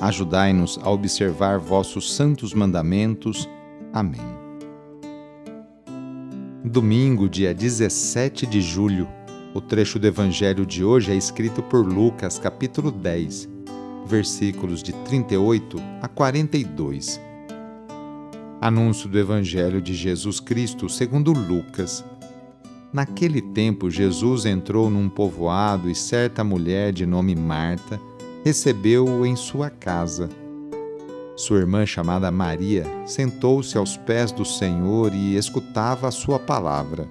Ajudai-nos 0.00 0.78
a 0.80 0.90
observar 0.90 1.58
vossos 1.58 2.14
santos 2.14 2.54
mandamentos. 2.54 3.48
Amém. 3.92 4.20
Domingo, 6.64 7.28
dia 7.28 7.52
17 7.52 8.46
de 8.46 8.60
julho. 8.60 9.08
O 9.52 9.60
trecho 9.60 9.98
do 9.98 10.06
evangelho 10.06 10.64
de 10.64 10.84
hoje 10.84 11.10
é 11.10 11.16
escrito 11.16 11.62
por 11.64 11.84
Lucas, 11.84 12.38
capítulo 12.38 12.92
10, 12.92 13.48
versículos 14.06 14.84
de 14.84 14.92
38 14.92 15.78
a 16.00 16.06
42. 16.06 17.20
Anúncio 18.60 19.08
do 19.08 19.18
evangelho 19.18 19.82
de 19.82 19.94
Jesus 19.94 20.38
Cristo, 20.38 20.88
segundo 20.88 21.32
Lucas. 21.32 22.04
Naquele 22.92 23.42
tempo, 23.42 23.90
Jesus 23.90 24.46
entrou 24.46 24.88
num 24.88 25.08
povoado 25.08 25.90
e 25.90 25.94
certa 25.94 26.44
mulher 26.44 26.92
de 26.92 27.04
nome 27.04 27.34
Marta 27.34 28.00
recebeu-o 28.48 29.26
em 29.26 29.36
sua 29.36 29.68
casa. 29.68 30.26
Sua 31.36 31.58
irmã, 31.58 31.84
chamada 31.84 32.30
Maria, 32.30 32.86
sentou-se 33.04 33.76
aos 33.76 33.98
pés 33.98 34.32
do 34.32 34.42
Senhor 34.42 35.14
e 35.14 35.36
escutava 35.36 36.08
a 36.08 36.10
sua 36.10 36.38
palavra. 36.38 37.06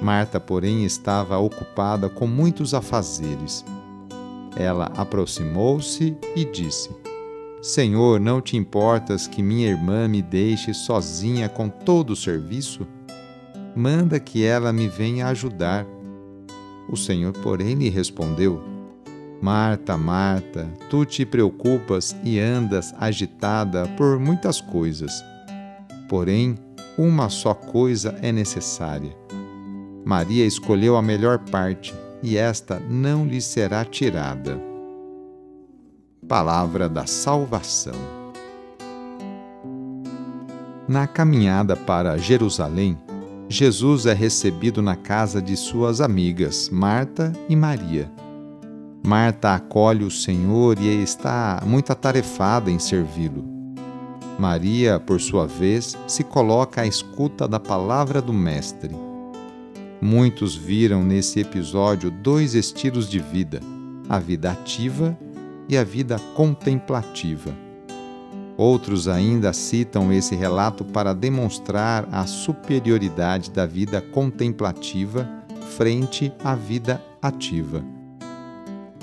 Marta, 0.00 0.40
porém, 0.40 0.82
estava 0.82 1.36
ocupada 1.36 2.08
com 2.08 2.26
muitos 2.26 2.72
afazeres. 2.72 3.66
Ela 4.56 4.90
aproximou-se 4.96 6.16
e 6.34 6.42
disse: 6.46 6.88
Senhor, 7.60 8.18
não 8.18 8.40
te 8.40 8.56
importas 8.56 9.26
que 9.26 9.42
minha 9.42 9.68
irmã 9.68 10.08
me 10.08 10.22
deixe 10.22 10.72
sozinha 10.72 11.50
com 11.50 11.68
todo 11.68 12.14
o 12.14 12.16
serviço? 12.16 12.86
Manda 13.76 14.18
que 14.18 14.42
ela 14.42 14.72
me 14.72 14.88
venha 14.88 15.26
ajudar. 15.26 15.86
O 16.88 16.96
Senhor, 16.96 17.34
porém, 17.34 17.74
lhe 17.74 17.90
respondeu: 17.90 18.73
Marta, 19.40 19.96
Marta, 19.98 20.68
tu 20.88 21.04
te 21.04 21.26
preocupas 21.26 22.16
e 22.24 22.38
andas 22.38 22.94
agitada 22.98 23.86
por 23.96 24.18
muitas 24.18 24.60
coisas. 24.60 25.12
Porém, 26.08 26.56
uma 26.96 27.28
só 27.28 27.52
coisa 27.52 28.16
é 28.22 28.32
necessária. 28.32 29.14
Maria 30.04 30.46
escolheu 30.46 30.96
a 30.96 31.02
melhor 31.02 31.38
parte, 31.38 31.94
e 32.22 32.36
esta 32.38 32.78
não 32.78 33.26
lhe 33.26 33.40
será 33.40 33.84
tirada. 33.84 34.58
Palavra 36.26 36.88
da 36.88 37.06
Salvação. 37.06 38.24
Na 40.88 41.06
caminhada 41.06 41.76
para 41.76 42.16
Jerusalém, 42.16 42.98
Jesus 43.48 44.06
é 44.06 44.14
recebido 44.14 44.80
na 44.80 44.96
casa 44.96 45.40
de 45.40 45.54
suas 45.54 46.00
amigas 46.00 46.70
Marta 46.70 47.32
e 47.48 47.54
Maria 47.54 48.10
Marta 49.06 49.54
acolhe 49.54 50.02
o 50.02 50.10
Senhor 50.10 50.78
e 50.80 51.02
está 51.02 51.62
muito 51.66 51.92
atarefada 51.92 52.70
em 52.70 52.78
servi-lo. 52.78 53.44
Maria, 54.38 54.98
por 54.98 55.20
sua 55.20 55.46
vez, 55.46 55.94
se 56.08 56.24
coloca 56.24 56.80
à 56.80 56.86
escuta 56.86 57.46
da 57.46 57.60
palavra 57.60 58.22
do 58.22 58.32
Mestre. 58.32 58.96
Muitos 60.00 60.56
viram 60.56 61.04
nesse 61.04 61.38
episódio 61.40 62.10
dois 62.10 62.54
estilos 62.54 63.06
de 63.06 63.18
vida, 63.18 63.60
a 64.08 64.18
vida 64.18 64.50
ativa 64.50 65.14
e 65.68 65.76
a 65.76 65.84
vida 65.84 66.18
contemplativa. 66.34 67.54
Outros 68.56 69.06
ainda 69.06 69.52
citam 69.52 70.10
esse 70.14 70.34
relato 70.34 70.82
para 70.82 71.12
demonstrar 71.12 72.08
a 72.10 72.24
superioridade 72.26 73.50
da 73.50 73.66
vida 73.66 74.00
contemplativa 74.00 75.28
frente 75.76 76.32
à 76.42 76.54
vida 76.54 77.04
ativa. 77.20 77.84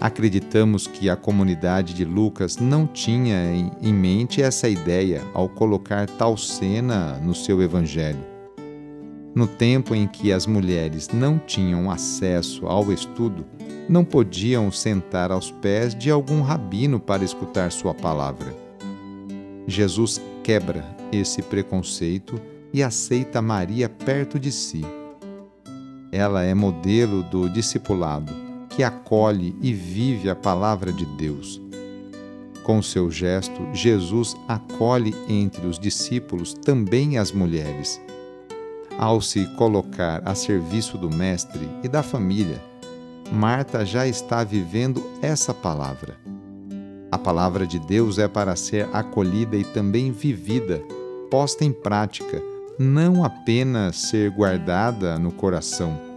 Acreditamos 0.00 0.86
que 0.86 1.08
a 1.08 1.16
comunidade 1.16 1.94
de 1.94 2.04
Lucas 2.04 2.58
não 2.58 2.86
tinha 2.86 3.36
em 3.80 3.92
mente 3.92 4.42
essa 4.42 4.68
ideia 4.68 5.22
ao 5.32 5.48
colocar 5.48 6.08
tal 6.08 6.36
cena 6.36 7.18
no 7.18 7.34
seu 7.34 7.62
evangelho. 7.62 8.24
No 9.34 9.46
tempo 9.46 9.94
em 9.94 10.06
que 10.06 10.32
as 10.32 10.46
mulheres 10.46 11.08
não 11.08 11.38
tinham 11.38 11.90
acesso 11.90 12.66
ao 12.66 12.92
estudo, 12.92 13.46
não 13.88 14.04
podiam 14.04 14.70
sentar 14.70 15.32
aos 15.32 15.50
pés 15.50 15.94
de 15.94 16.10
algum 16.10 16.42
rabino 16.42 17.00
para 17.00 17.24
escutar 17.24 17.72
sua 17.72 17.94
palavra. 17.94 18.54
Jesus 19.66 20.20
quebra 20.42 20.84
esse 21.10 21.42
preconceito 21.42 22.40
e 22.72 22.82
aceita 22.82 23.40
Maria 23.40 23.88
perto 23.88 24.38
de 24.38 24.52
si. 24.52 24.84
Ela 26.12 26.44
é 26.44 26.54
modelo 26.54 27.22
do 27.24 27.48
discipulado 27.48 28.43
que 28.74 28.82
acolhe 28.82 29.56
e 29.60 29.72
vive 29.72 30.28
a 30.28 30.34
palavra 30.34 30.92
de 30.92 31.06
Deus. 31.06 31.60
Com 32.64 32.82
seu 32.82 33.10
gesto, 33.10 33.60
Jesus 33.72 34.36
acolhe 34.48 35.14
entre 35.28 35.66
os 35.66 35.78
discípulos 35.78 36.54
também 36.54 37.18
as 37.18 37.30
mulheres. 37.30 38.00
Ao 38.98 39.20
se 39.20 39.46
colocar 39.56 40.22
a 40.24 40.34
serviço 40.34 40.96
do 40.96 41.10
Mestre 41.10 41.68
e 41.82 41.88
da 41.88 42.02
família, 42.02 42.60
Marta 43.30 43.84
já 43.84 44.06
está 44.06 44.42
vivendo 44.42 45.04
essa 45.22 45.52
palavra. 45.52 46.16
A 47.12 47.18
palavra 47.18 47.66
de 47.66 47.78
Deus 47.78 48.18
é 48.18 48.26
para 48.26 48.56
ser 48.56 48.88
acolhida 48.92 49.56
e 49.56 49.64
também 49.64 50.10
vivida, 50.10 50.82
posta 51.30 51.64
em 51.64 51.72
prática, 51.72 52.42
não 52.78 53.24
apenas 53.24 53.96
ser 53.96 54.30
guardada 54.30 55.18
no 55.18 55.30
coração 55.30 56.13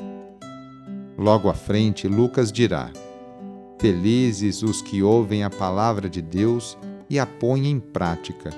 Logo 1.17 1.49
à 1.49 1.53
frente, 1.53 2.07
Lucas 2.07 2.51
dirá: 2.51 2.91
Felizes 3.79 4.61
os 4.61 4.81
que 4.81 5.01
ouvem 5.01 5.43
a 5.43 5.49
palavra 5.49 6.07
de 6.07 6.21
Deus 6.21 6.77
e 7.09 7.17
a 7.17 7.25
põem 7.25 7.67
em 7.67 7.79
prática. 7.79 8.51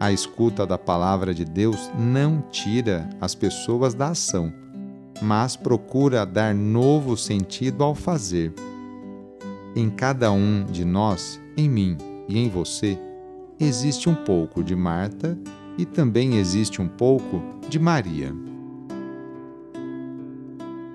A 0.00 0.12
escuta 0.12 0.66
da 0.66 0.78
palavra 0.78 1.34
de 1.34 1.44
Deus 1.44 1.90
não 1.98 2.42
tira 2.50 3.08
as 3.20 3.34
pessoas 3.34 3.94
da 3.94 4.10
ação, 4.10 4.52
mas 5.20 5.56
procura 5.56 6.24
dar 6.24 6.54
novo 6.54 7.16
sentido 7.16 7.82
ao 7.82 7.94
fazer. 7.94 8.52
Em 9.74 9.90
cada 9.90 10.30
um 10.32 10.64
de 10.64 10.84
nós, 10.84 11.40
em 11.56 11.68
mim 11.68 11.96
e 12.28 12.38
em 12.38 12.48
você, 12.48 12.98
existe 13.58 14.08
um 14.08 14.14
pouco 14.14 14.62
de 14.62 14.74
Marta 14.74 15.38
e 15.76 15.84
também 15.84 16.36
existe 16.36 16.80
um 16.80 16.88
pouco 16.88 17.42
de 17.68 17.78
Maria. 17.78 18.32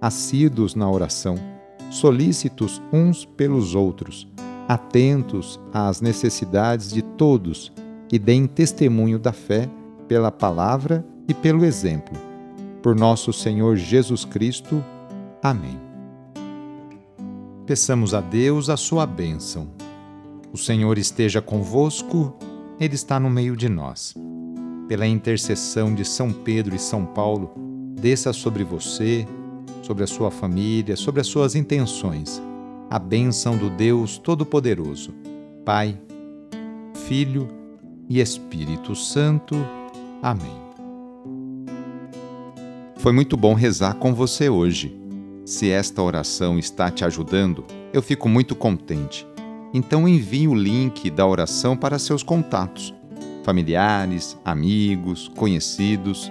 assíduos 0.00 0.74
na 0.74 0.90
oração, 0.90 1.36
solícitos 1.90 2.80
uns 2.92 3.24
pelos 3.24 3.74
outros, 3.74 4.26
atentos 4.66 5.60
às 5.72 6.00
necessidades 6.00 6.90
de 6.90 7.02
todos 7.02 7.72
e 8.10 8.18
deem 8.18 8.46
testemunho 8.46 9.18
da 9.18 9.32
fé 9.32 9.68
pela 10.08 10.30
palavra 10.30 11.04
e 11.28 11.34
pelo 11.34 11.64
exemplo. 11.64 12.16
Por 12.82 12.96
nosso 12.96 13.32
Senhor 13.32 13.76
Jesus 13.76 14.24
Cristo. 14.24 14.82
Amém. 15.42 15.78
Peçamos 17.66 18.14
a 18.14 18.20
Deus 18.20 18.68
a 18.68 18.76
sua 18.76 19.06
bênção. 19.06 19.68
O 20.52 20.56
Senhor 20.56 20.98
esteja 20.98 21.40
convosco, 21.40 22.34
Ele 22.80 22.94
está 22.94 23.20
no 23.20 23.30
meio 23.30 23.56
de 23.56 23.68
nós. 23.68 24.14
Pela 24.88 25.06
intercessão 25.06 25.94
de 25.94 26.04
São 26.04 26.32
Pedro 26.32 26.74
e 26.74 26.78
São 26.78 27.04
Paulo, 27.04 27.52
desça 27.94 28.32
sobre 28.32 28.64
você, 28.64 29.24
sobre 29.82 30.04
a 30.04 30.06
sua 30.06 30.30
família, 30.30 30.96
sobre 30.96 31.20
as 31.20 31.26
suas 31.26 31.54
intenções, 31.54 32.40
a 32.88 32.98
bênção 32.98 33.56
do 33.56 33.70
Deus 33.70 34.18
Todo-Poderoso, 34.18 35.12
Pai, 35.64 35.98
Filho 37.06 37.48
e 38.08 38.20
Espírito 38.20 38.94
Santo. 38.94 39.56
Amém. 40.22 40.60
Foi 42.96 43.12
muito 43.12 43.36
bom 43.36 43.54
rezar 43.54 43.94
com 43.94 44.12
você 44.12 44.48
hoje. 44.48 44.94
Se 45.46 45.70
esta 45.70 46.02
oração 46.02 46.58
está 46.58 46.90
te 46.90 47.04
ajudando, 47.04 47.64
eu 47.92 48.02
fico 48.02 48.28
muito 48.28 48.54
contente. 48.54 49.26
Então 49.72 50.08
envie 50.08 50.46
o 50.46 50.54
link 50.54 51.08
da 51.10 51.26
oração 51.26 51.76
para 51.76 51.98
seus 51.98 52.22
contatos, 52.22 52.92
familiares, 53.44 54.36
amigos, 54.44 55.28
conhecidos. 55.28 56.30